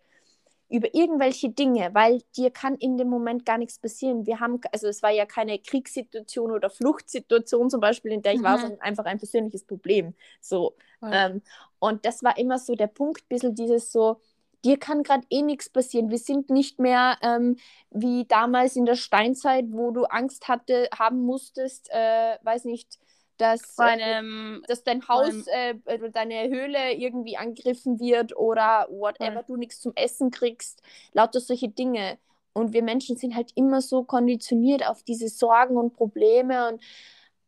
[0.71, 4.27] über irgendwelche Dinge, weil dir kann in dem Moment gar nichts passieren.
[4.27, 8.43] Wir haben, also es war ja keine Kriegssituation oder Fluchtsituation zum Beispiel, in der ich
[8.43, 8.59] war, Mhm.
[8.59, 10.15] sondern einfach ein persönliches Problem.
[10.41, 10.77] So.
[11.01, 11.11] Voll.
[11.11, 11.43] Ähm,
[11.79, 14.21] und das war immer so der Punkt, bisschen dieses so,
[14.65, 16.11] dir kann gerade eh nichts passieren.
[16.11, 17.57] Wir sind nicht mehr ähm,
[17.91, 22.99] wie damals in der Steinzeit, wo du Angst hatte, haben musstest, äh, weiß nicht,
[23.39, 25.75] dass, äh, einem, dass dein Haus, äh,
[26.13, 30.83] deine Höhle irgendwie angegriffen wird oder whatever, du nichts zum Essen kriegst.
[31.13, 32.19] Lauter solche Dinge.
[32.53, 36.83] Und wir Menschen sind halt immer so konditioniert auf diese Sorgen und Probleme und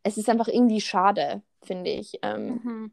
[0.02, 2.18] es ist einfach irgendwie schade, finde ich.
[2.22, 2.92] Ähm, mhm.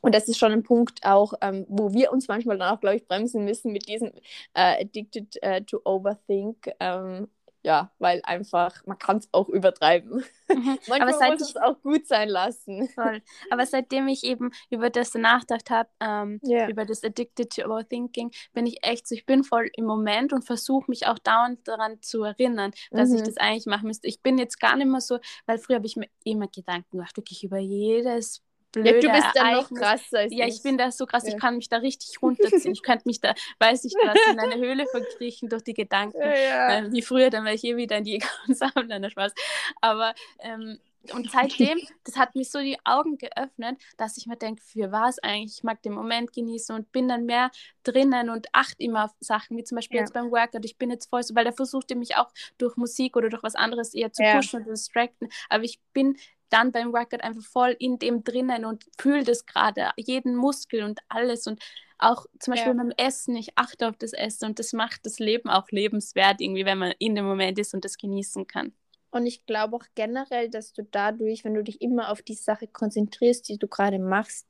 [0.00, 2.96] Und das ist schon ein Punkt auch, ähm, wo wir uns manchmal dann auch, glaube
[2.96, 4.12] ich, bremsen müssen mit diesem
[4.54, 6.70] äh, Addicted äh, to Overthink.
[6.80, 7.28] Ähm,
[7.62, 10.24] ja, weil einfach, man kann es auch übertreiben.
[10.50, 10.78] Mhm.
[10.88, 12.88] Manchmal Aber muss es auch gut sein lassen.
[12.94, 13.20] Voll.
[13.50, 16.70] Aber seitdem ich eben über das nachgedacht habe, ähm, yeah.
[16.70, 20.46] über das Addicted to Overthinking, bin ich echt so, ich bin voll im Moment und
[20.46, 23.16] versuche mich auch dauernd daran zu erinnern, dass mhm.
[23.16, 24.08] ich das eigentlich machen müsste.
[24.08, 27.14] Ich bin jetzt gar nicht mehr so, weil früher habe ich mir immer Gedanken gemacht,
[27.18, 28.42] wirklich über jedes
[28.82, 31.34] blöde ja, du bist dann noch krasser Ja, ich bin da so krass, ja.
[31.34, 32.72] ich kann mich da richtig runterziehen.
[32.72, 36.18] ich könnte mich da, weiß ich was, in eine Höhle verkriechen durch die Gedanken.
[36.38, 39.32] Ja, ähm, wie früher, dann wäre ich eh wieder in die Jäger und Sammler, Spaß.
[39.80, 40.78] Aber ähm,
[41.12, 45.18] und seitdem, das hat mir so die Augen geöffnet, dass ich mir denke, für was
[45.20, 45.58] eigentlich?
[45.58, 47.50] Ich mag den Moment genießen und bin dann mehr
[47.82, 50.02] drinnen und achte immer auf Sachen, wie zum Beispiel ja.
[50.02, 50.64] jetzt beim Workout.
[50.64, 53.54] Ich bin jetzt voll so, weil der versuchte mich auch durch Musik oder durch was
[53.54, 54.36] anderes eher zu ja.
[54.36, 55.28] pushen und zu distracten.
[55.48, 56.16] Aber ich bin
[56.50, 61.00] dann beim Workout einfach voll in dem drinnen und fühle das gerade, jeden Muskel und
[61.08, 61.60] alles und
[61.98, 62.78] auch zum Beispiel ja.
[62.78, 66.64] beim Essen, ich achte auf das Essen und das macht das Leben auch lebenswert irgendwie,
[66.64, 68.72] wenn man in dem Moment ist und das genießen kann.
[69.10, 72.66] Und ich glaube auch generell, dass du dadurch, wenn du dich immer auf die Sache
[72.68, 74.46] konzentrierst, die du gerade machst,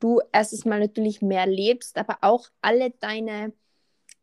[0.00, 3.52] du erstes Mal natürlich mehr lebst, aber auch alle deine,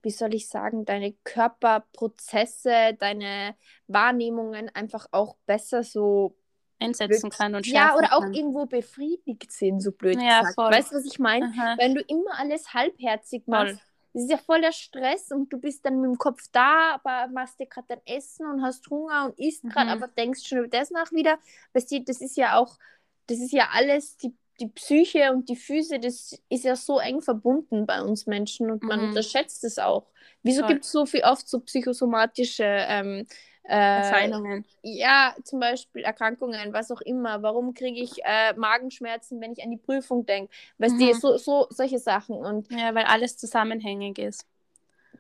[0.01, 3.55] wie soll ich sagen, deine Körperprozesse, deine
[3.87, 6.37] Wahrnehmungen einfach auch besser so
[6.83, 8.33] einsetzen kann und Ja, oder auch kann.
[8.33, 10.55] irgendwo befriedigt sind, so blöd ja, gesagt.
[10.55, 10.71] Voll.
[10.71, 11.45] Weißt du, was ich meine?
[11.77, 13.79] Wenn du immer alles halbherzig machst,
[14.13, 17.31] das ist ja voll der Stress und du bist dann mit dem Kopf da, aber
[17.31, 20.03] machst dir gerade dein Essen und hast Hunger und isst gerade, mhm.
[20.03, 21.39] aber denkst schon über das nach wieder.
[21.73, 22.77] Weißt du, das ist ja auch,
[23.25, 27.21] das ist ja alles, die, die Psyche und die Füße, das ist ja so eng
[27.21, 29.07] verbunden bei uns Menschen und man mhm.
[29.09, 30.05] unterschätzt es auch.
[30.43, 33.25] Wieso gibt es so viel oft so psychosomatische ähm,
[33.63, 34.65] äh, Erscheinungen.
[34.81, 37.41] Ja, zum Beispiel Erkrankungen, was auch immer.
[37.43, 40.51] Warum kriege ich äh, Magenschmerzen, wenn ich an die Prüfung denke?
[40.77, 40.99] Weißt mhm.
[40.99, 42.35] du, so, so solche Sachen.
[42.35, 44.45] Und ja, weil alles zusammenhängig ist.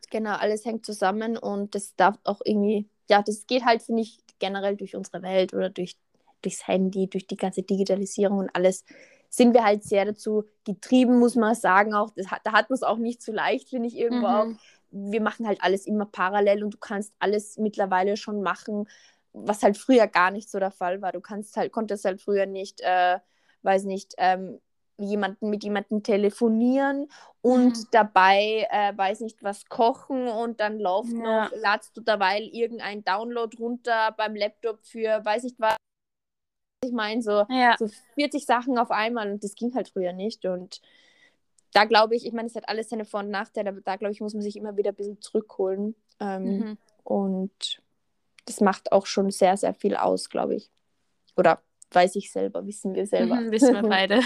[0.09, 4.19] Genau, alles hängt zusammen und das darf auch irgendwie, ja, das geht halt, finde ich,
[4.39, 5.95] generell durch unsere Welt oder durch,
[6.41, 8.83] durchs Handy, durch die ganze Digitalisierung und alles
[9.29, 11.95] sind wir halt sehr dazu getrieben, muss man sagen.
[11.95, 14.33] Auch das, da hat man es auch nicht so leicht, finde ich irgendwo mhm.
[14.35, 14.47] auch
[14.93, 18.87] wir machen halt alles immer parallel und du kannst alles mittlerweile schon machen,
[19.33, 21.11] was halt früher gar nicht so der Fall war.
[21.11, 23.19] Du kannst halt, konntest halt früher nicht, äh,
[23.63, 24.59] weiß nicht, ähm,
[24.97, 27.07] jemanden mit jemandem telefonieren
[27.41, 27.87] und mhm.
[27.91, 31.45] dabei, äh, weiß nicht, was kochen und dann läuft ja.
[31.45, 35.75] noch, ladst du derweil irgendein Download runter beim Laptop für, weiß nicht was.
[36.85, 37.75] Ich meine, so, ja.
[37.79, 40.79] so 40 Sachen auf einmal und das ging halt früher nicht und
[41.73, 44.13] da glaube ich, ich meine, es hat alles seine Vor- und Nachteile, aber da glaube
[44.13, 45.95] ich, muss man sich immer wieder ein bisschen zurückholen.
[46.19, 46.77] Ähm, mhm.
[47.03, 47.81] Und
[48.45, 50.69] das macht auch schon sehr, sehr viel aus, glaube ich.
[51.35, 51.61] Oder
[51.93, 53.35] weiß ich selber, wissen wir selber.
[53.35, 54.21] Mhm, wissen wir beide.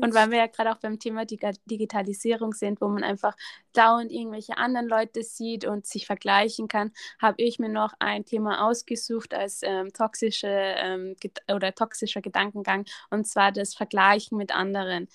[0.00, 3.36] Und weil wir ja gerade auch beim Thema Dig Digitalisierung sind, wo man einfach
[3.72, 8.66] dauernd irgendwelche anderen Leute sieht und sich vergleichen kann, habe ich mir noch ein Thema
[8.66, 11.16] ausgesucht als ähm, toxische ähm,
[11.52, 15.08] oder toxischer Gedankengang, und zwar das Vergleichen mit anderen.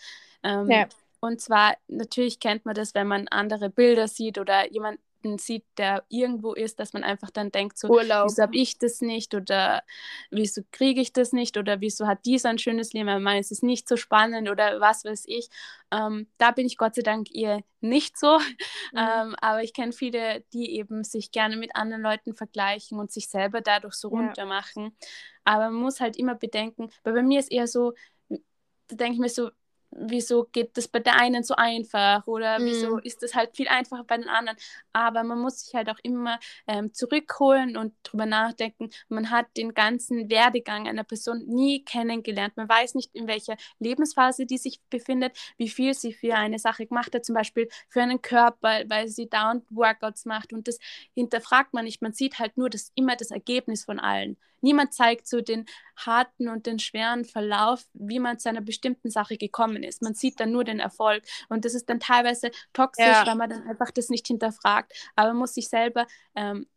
[0.44, 0.88] Ähm, ja.
[1.22, 6.04] Und zwar, natürlich kennt man das, wenn man andere Bilder sieht oder jemanden sieht, der
[6.10, 8.26] irgendwo ist, dass man einfach dann denkt, so, Urlaub.
[8.26, 9.84] wieso habe ich das nicht oder
[10.32, 13.62] wieso kriege ich das nicht oder wieso hat dieser ein schönes Leben, weil es ist
[13.62, 15.50] nicht so spannend oder was weiß ich.
[15.92, 18.40] Ähm, da bin ich Gott sei Dank eher nicht so,
[18.94, 18.98] mhm.
[18.98, 23.30] ähm, aber ich kenne viele, die eben sich gerne mit anderen Leuten vergleichen und sich
[23.30, 24.18] selber dadurch so ja.
[24.18, 24.98] runter machen.
[25.44, 27.94] Aber man muss halt immer bedenken, weil bei mir ist eher so,
[28.30, 29.52] da denke ich mir so,
[29.92, 32.66] wieso geht das bei der einen so einfach oder mhm.
[32.66, 34.58] wieso ist das halt viel einfacher bei den anderen.
[34.94, 38.90] Aber man muss sich halt auch immer ähm, zurückholen und drüber nachdenken.
[39.10, 42.58] Man hat den ganzen Werdegang einer Person nie kennengelernt.
[42.58, 46.86] Man weiß nicht, in welcher Lebensphase die sich befindet, wie viel sie für eine Sache
[46.86, 50.80] gemacht hat, zum Beispiel für einen Körper, weil sie dauernd Workouts macht und das
[51.14, 52.02] hinterfragt man nicht.
[52.02, 54.38] Man sieht halt nur das immer das Ergebnis von allen.
[54.62, 59.38] Niemand zeigt so den harten und den schweren Verlauf, wie man zu einer bestimmten Sache
[59.38, 60.02] gekommen ist.
[60.02, 61.24] Man sieht dann nur den Erfolg.
[61.50, 63.26] Und das ist dann teilweise toxisch, ja.
[63.26, 64.94] weil man dann einfach das nicht hinterfragt.
[65.16, 66.68] Aber man muss sich selber ähm,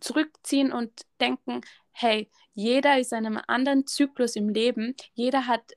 [0.00, 4.94] zurückziehen und denken, hey, jeder ist in einem anderen Zyklus im Leben.
[5.14, 5.72] Jeder hat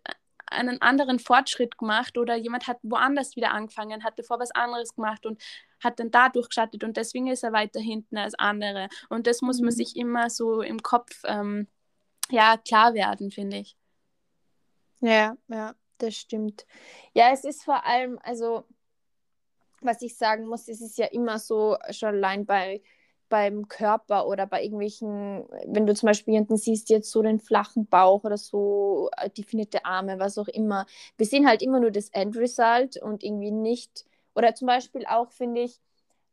[0.48, 5.26] einen anderen Fortschritt gemacht oder jemand hat woanders wieder angefangen, hat davor was anderes gemacht
[5.26, 5.42] und
[5.86, 8.90] hat dann dadurch gestartet und deswegen ist er weiter hinten als andere.
[9.10, 9.78] Und das muss man mhm.
[9.78, 11.68] sich immer so im Kopf ähm,
[12.30, 13.78] ja, klar werden, finde ich.
[15.00, 16.66] Ja, ja, das stimmt.
[17.14, 18.66] Ja, es ist vor allem, also
[19.82, 22.82] was ich sagen muss, es ist ja immer so, schon allein bei
[23.30, 27.88] beim Körper oder bei irgendwelchen, wenn du zum Beispiel jemanden siehst, jetzt so den flachen
[27.88, 30.86] Bauch oder so äh, definierte Arme, was auch immer.
[31.18, 35.62] Wir sehen halt immer nur das Endresult und irgendwie nicht, oder zum Beispiel auch, finde
[35.62, 35.82] ich,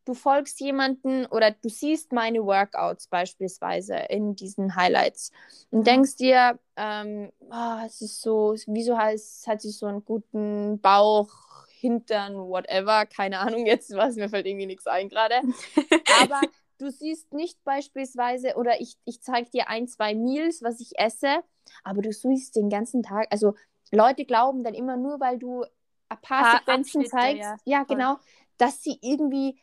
[0.05, 5.31] du folgst jemanden oder du siehst meine Workouts beispielsweise in diesen Highlights
[5.71, 5.85] und Mhm.
[5.85, 11.31] denkst dir, ähm, ah, es ist so, wieso heißt, hat sie so einen guten Bauch,
[11.69, 15.35] Hintern, whatever, keine Ahnung jetzt, was mir fällt irgendwie nichts ein gerade.
[16.09, 20.99] Aber du siehst nicht beispielsweise, oder ich, ich zeige dir ein, zwei Meals, was ich
[20.99, 21.43] esse,
[21.85, 23.55] aber du siehst den ganzen Tag, also
[23.93, 25.65] Leute glauben dann immer nur, weil du
[26.13, 28.19] ein paar Paar Sequenzen Abschnitte, zeigst, ja, ja, genau,
[28.59, 29.59] dass sie irgendwie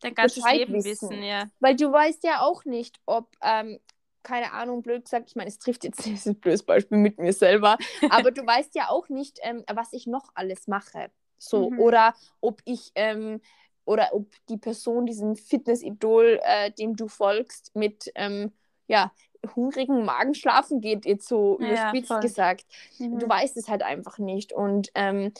[0.00, 1.10] Dein ganzes Bescheid Leben wissen.
[1.10, 1.48] wissen, ja.
[1.60, 3.78] weil du weißt ja auch nicht, ob, ähm,
[4.22, 7.78] keine Ahnung, blöd gesagt, ich meine, es trifft jetzt, ein blödes Beispiel mit mir selber,
[8.10, 11.10] aber du weißt ja auch nicht, ähm, was ich noch alles mache.
[11.38, 11.80] So, Mhm.
[11.80, 13.40] oder ob ich, ähm,
[13.84, 18.52] oder ob die Person, diesen Fitness-Idol, äh, dem du folgst, mit, ähm,
[18.88, 19.12] ja,
[19.54, 22.20] hungrigen Magen schlafen geht, jetzt so Ja, überspitzt voll.
[22.20, 22.64] gesagt.
[22.98, 23.20] Mhm.
[23.20, 24.52] Du weißt es halt einfach nicht.
[24.52, 25.32] Und ähm,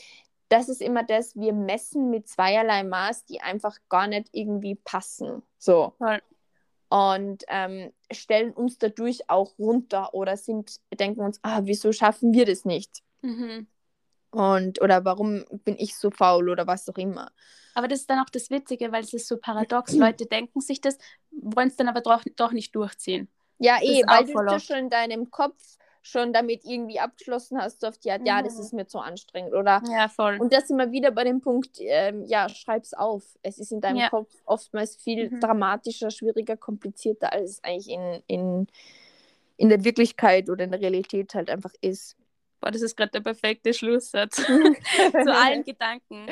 [0.48, 5.42] das ist immer das, wir messen mit zweierlei Maß, die einfach gar nicht irgendwie passen.
[5.58, 5.94] So.
[5.98, 6.20] Voll.
[6.88, 12.46] Und ähm, stellen uns dadurch auch runter oder sind, denken uns, ah, wieso schaffen wir
[12.46, 13.02] das nicht?
[13.22, 13.66] Mhm.
[14.30, 17.32] Und oder warum bin ich so faul oder was auch immer.
[17.74, 19.94] Aber das ist dann auch das Witzige, weil es ist so paradox.
[19.94, 20.96] Leute denken sich das,
[21.30, 23.28] wollen es dann aber doch, doch nicht durchziehen.
[23.58, 25.76] Ja, eh, weil du das schon in deinem Kopf
[26.06, 28.60] schon damit irgendwie abgeschlossen hast, so auf die Art, ja, das Mhm.
[28.60, 29.82] ist mir zu anstrengend, oder?
[29.90, 30.38] Ja, voll.
[30.40, 33.24] Und das sind wir wieder bei dem Punkt, ähm, ja, schreib's auf.
[33.42, 34.08] Es ist in deinem Ja.
[34.10, 35.40] Kopf oftmals viel Mhm.
[35.40, 38.66] dramatischer, schwieriger, komplizierter, als es eigentlich in, in,
[39.56, 42.16] in der Wirklichkeit oder in der Realität halt einfach ist.
[42.60, 46.26] Boah, das ist gerade der perfekte Schlusssatz zu allen Gedanken.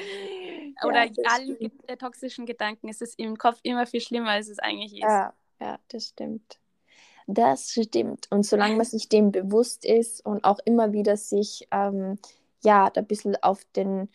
[0.84, 2.88] Oder Ja, allen ge äh, toxischen Gedanken.
[2.88, 5.02] Es ist im Kopf immer viel schlimmer, als es eigentlich ist.
[5.02, 6.58] Ja, ja, das stimmt.
[7.26, 8.26] Das stimmt.
[8.30, 12.18] Und solange man sich dem bewusst ist und auch immer wieder sich ähm,
[12.62, 14.08] ja, da ein bisschen auf den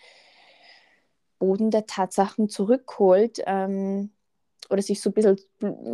[1.40, 4.12] Boden der Tatsachen zurückholt ähm,
[4.70, 5.40] oder sich so ein bisschen,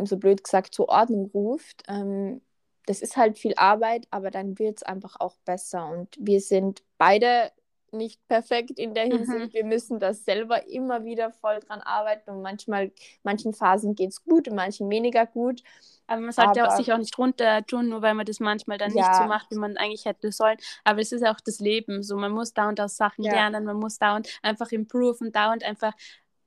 [0.04, 2.42] so blöd gesagt, zur Ordnung ruft, ähm,
[2.86, 5.88] das ist halt viel Arbeit, aber dann wird es einfach auch besser.
[5.88, 7.50] Und wir sind beide
[7.96, 9.12] nicht perfekt in der Mhm.
[9.18, 9.54] Hinsicht.
[9.54, 12.30] Wir müssen das selber immer wieder voll dran arbeiten.
[12.30, 15.62] Und manchmal, manchen Phasen geht es gut, in manchen weniger gut.
[16.06, 18.92] Aber man sollte Aber- sich auch nicht runter tun, nur weil man das manchmal dann
[18.92, 19.14] nicht Ja.
[19.22, 20.56] so macht, wie man eigentlich hätte sollen.
[20.84, 22.02] Aber es ist auch das Leben.
[22.02, 23.32] So, man muss dauernd aus Sachen Ja.
[23.32, 25.92] lernen, man muss dauernd einfach improven, dauernd einfach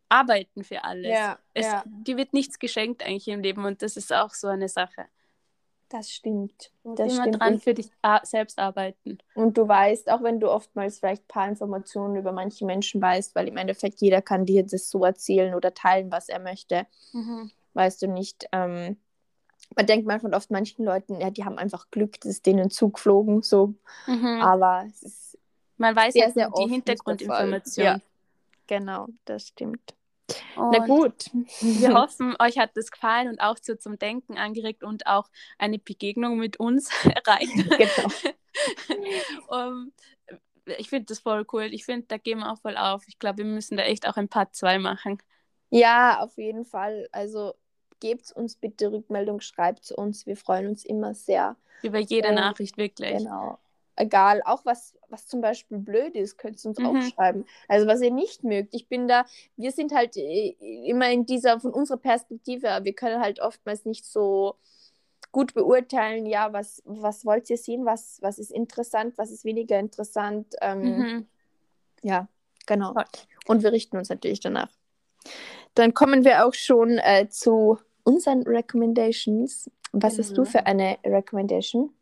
[0.07, 1.15] arbeiten für alles.
[1.53, 4.67] es, ja, Die wird nichts geschenkt eigentlich im Leben und das ist auch so eine
[4.69, 5.05] Sache.
[5.89, 6.71] Das stimmt.
[6.83, 7.41] Musst Das immer stimmt.
[7.41, 7.89] dran Und, für dich
[8.23, 9.17] selbst arbeiten.
[9.35, 13.35] und du weißt, auch wenn du oftmals vielleicht ein paar Informationen über manche Menschen weißt,
[13.35, 16.85] weil im Endeffekt jeder kann dir das so erzählen oder teilen, was er möchte,
[17.73, 18.45] weißt du nicht.
[18.51, 18.97] Ähm,
[19.75, 23.41] man denkt manchmal oft manchen Leuten, ja, die haben einfach Glück, das ist denen zugeflogen,
[23.41, 23.75] so.
[24.07, 24.41] Mhm.
[24.41, 25.37] Aber es ist
[25.77, 27.85] Man weiß sehr, sehr nur oft die Hintergrundinformation.
[27.87, 28.01] Fall.
[28.67, 29.95] genau, das stimmt.
[30.55, 31.31] Und Na gut.
[31.61, 35.79] Wir hoffen, euch hat das gefallen und auch so zum Denken angeregt und auch eine
[35.79, 37.53] Begegnung mit uns erreicht.
[37.77, 38.11] genau.
[39.47, 39.91] um,
[40.77, 41.73] ich finde das voll cool.
[41.73, 43.07] Ich finde, da gehen wir auch voll auf.
[43.07, 45.17] Ich glaube, wir müssen da echt auch ein Part 2 machen.
[45.71, 47.07] Ja, auf jeden Fall.
[47.11, 47.53] Also
[47.99, 50.25] gebt uns bitte Rückmeldung, schreibt uns.
[50.25, 51.57] Wir freuen uns immer sehr.
[51.81, 53.17] Über jede Ähm, Nachricht, wirklich.
[53.17, 53.59] Genau.
[53.99, 57.01] Egal, auch was, was zum Beispiel blöd ist, könnt ihr uns auch Mhm.
[57.01, 57.45] schreiben.
[57.67, 58.73] Also was ihr nicht mögt.
[58.73, 59.25] Ich bin da,
[59.57, 60.55] wir sind halt äh,
[60.87, 64.55] immer in dieser, von unserer Perspektive, wir können halt oftmals nicht so
[65.33, 69.77] gut beurteilen, ja, was, was wollt ihr sehen, was, was ist interessant, was ist weniger
[69.77, 70.55] interessant.
[70.61, 71.27] Ähm, Mhm.
[72.01, 72.29] Ja,
[72.65, 72.95] genau.
[73.47, 74.71] Und wir richten uns natürlich danach.
[75.75, 79.69] Dann kommen wir auch schon äh, zu unseren Recommendations.
[79.91, 80.49] Was hast du Genau.
[80.49, 81.93] für eine Recommendation?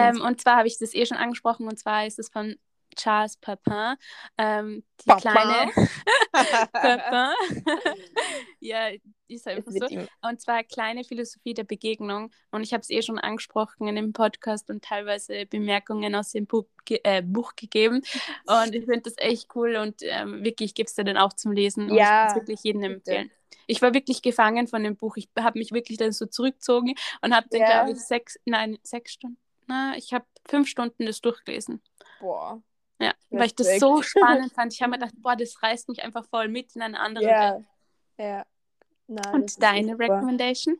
[0.00, 2.56] Ähm, und zwar habe ich das eh schon angesprochen, und zwar ist es von
[2.96, 3.96] Charles Papin.
[4.38, 5.22] Ähm, die Papin?
[5.30, 5.72] kleine
[6.72, 7.34] Papin.
[8.60, 8.88] ja,
[9.28, 9.86] ist einfach so.
[10.22, 12.30] Und zwar kleine Philosophie der Begegnung.
[12.50, 16.46] Und ich habe es eh schon angesprochen in dem Podcast und teilweise Bemerkungen aus dem
[16.46, 18.02] Buch, ge äh, Buch gegeben.
[18.46, 21.52] Und ich finde das echt cool und ähm, wirklich gibt es dir dann auch zum
[21.52, 21.90] Lesen.
[21.90, 23.30] Und Ja, ich kann es wirklich jedem empfehlen.
[23.66, 25.16] Ich war wirklich gefangen von dem Buch.
[25.16, 27.66] Ich habe mich wirklich dann so zurückgezogen und habe dann, Ja.
[27.66, 29.38] glaube ich, sechs, nein, sechs Stunden.
[29.66, 31.82] Na, ich habe fünf Stunden das durchgelesen.
[32.20, 32.62] Boah.
[32.98, 33.80] Ja, weil ich das Respekt.
[33.80, 34.72] so spannend fand.
[34.72, 37.54] Ich habe mir gedacht, boah, das reißt mich einfach voll mit in eine andere Ja.
[37.54, 37.64] Welt.
[38.18, 38.46] Ja.
[39.08, 40.04] Das Und ist deine super.
[40.04, 40.78] Recommendation?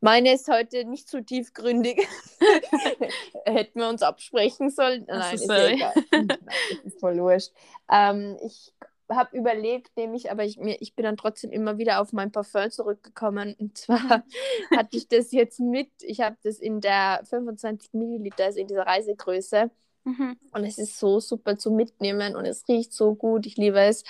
[0.00, 2.06] Meine ist heute nicht so tiefgründig.
[3.44, 5.04] Hätten wir uns absprechen sollen.
[5.08, 5.74] Nein, ist sorry.
[5.74, 5.94] egal.
[6.10, 6.38] Nein,
[6.84, 7.52] ist voll wurscht.
[7.90, 8.72] Ähm, ich
[9.08, 12.70] habe überlegt, nämlich, aber ich, mir, ich bin dann trotzdem immer wieder auf mein Parfum
[12.70, 13.54] zurückgekommen.
[13.58, 13.98] Und zwar
[14.76, 15.90] hatte ich das jetzt mit.
[16.00, 19.70] Ich habe das in der 25 Milliliter, also in dieser Reisegröße.
[20.04, 20.36] Mhm.
[20.52, 23.44] Und es ist so super zu mitnehmen und es riecht so gut.
[23.46, 24.04] Ich liebe es.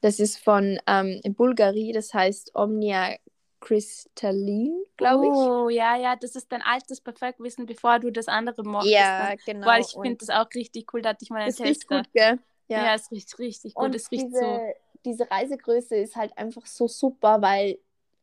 [0.00, 3.16] Das ist von ähm, Bulgari, das heißt Omnia
[3.62, 5.30] Crystalline, glaube ich.
[5.30, 8.94] Oh, ja, ja, das ist dein altes Perfektwissen, bevor du das andere mochtest.
[8.94, 9.38] Ja, dann.
[9.46, 9.66] genau.
[9.66, 11.98] Boah, ich finde das auch richtig cool, da hatte ich mal einen es riecht Tester.
[11.98, 12.38] gut, gell?
[12.68, 12.94] Ja.
[12.94, 13.84] es riecht richtig gut.
[13.86, 14.60] Und es riecht diese, so.
[15.04, 17.78] diese Reisegröße ist halt einfach so super, weil,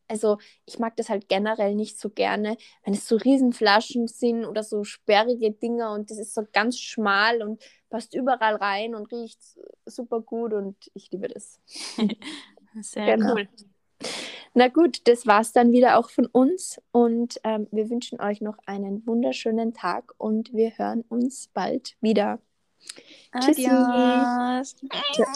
[0.07, 4.63] also ich mag das halt generell nicht so gerne, wenn es so Riesenflaschen sind oder
[4.63, 9.39] so sperrige Dinger und das ist so ganz schmal und passt überall rein und riecht
[9.85, 11.59] super gut und ich liebe das.
[12.81, 13.33] Sehr Genau.
[13.33, 13.47] cool.
[14.55, 18.57] Na gut, das war's dann wieder auch von uns und ähm, wir wünschen euch noch
[18.65, 22.39] einen wunderschönen Tag und wir hören uns bald wieder.
[23.32, 24.75] Adios.
[24.89, 25.30] Adios.